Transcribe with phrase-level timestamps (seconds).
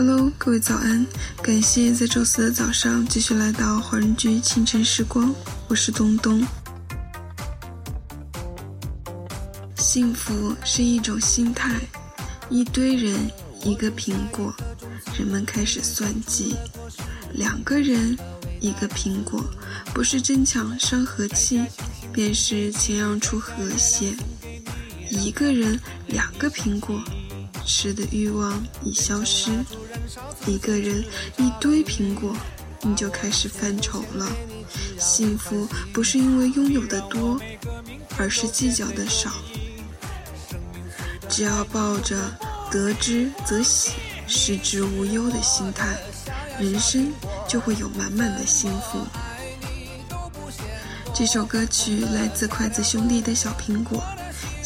[0.00, 1.04] Hello，各位早安！
[1.42, 5.34] 感谢在周四的早上继续来到华人居清晨时光，
[5.66, 6.40] 我是东东。
[9.74, 11.80] 幸福是一种心态，
[12.48, 13.18] 一堆人
[13.64, 14.54] 一个苹果，
[15.18, 16.54] 人们开始算计；
[17.32, 18.16] 两个人
[18.60, 19.42] 一个苹果，
[19.92, 21.60] 不是争抢伤和气，
[22.12, 24.14] 便是谦让出和谐；
[25.10, 25.76] 一个人
[26.06, 27.02] 两个苹果。
[27.68, 29.50] 吃的欲望已消失，
[30.46, 31.04] 一个人
[31.36, 32.34] 一堆苹果，
[32.80, 34.26] 你就开始犯愁了。
[34.98, 37.38] 幸福不是因为拥有的多，
[38.16, 39.30] 而是计较的少。
[41.28, 42.16] 只要抱着
[42.70, 43.92] 得之则喜，
[44.26, 45.98] 失之无忧的心态，
[46.58, 47.12] 人生
[47.46, 49.06] 就会有满满的幸福。
[51.14, 54.02] 这首歌曲来自筷子兄弟的小苹果。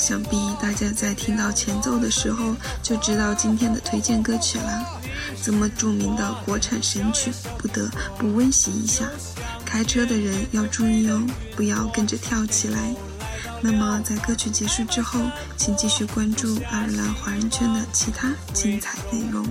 [0.02, 4.84] 想必大家在听到前奏的时候就知道今天的推荐歌曲啦。
[5.40, 9.08] 这么著名的国产神曲，不得不温习一下。
[9.64, 12.92] 开车的人要注意哦，不要跟着跳起来。
[13.60, 15.20] 那么在歌曲结束之后，
[15.56, 19.46] 请继续关注爱尔兰华人圈的其他精彩内容。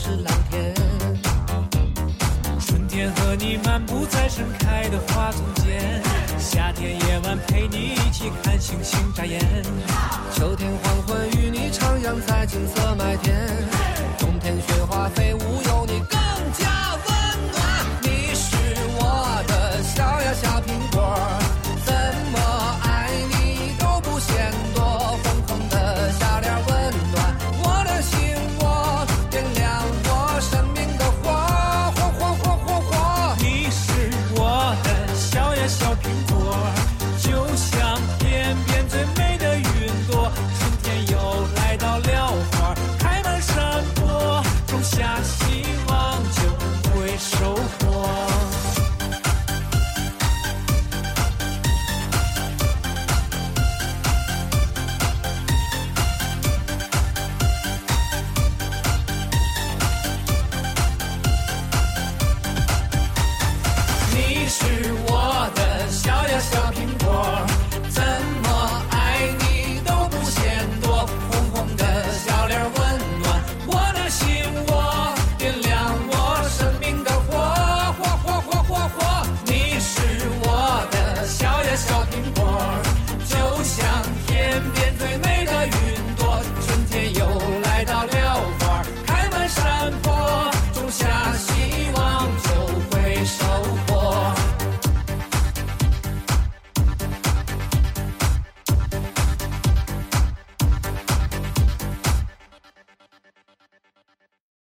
[0.00, 0.72] 是蓝天，
[2.60, 6.00] 春天和你漫步在盛开的花丛间，
[6.38, 9.40] 夏天夜晚陪你一起看星星眨眼，
[10.32, 13.36] 秋天黄昏与你徜徉在金色麦田，
[14.20, 15.34] 冬天雪花飞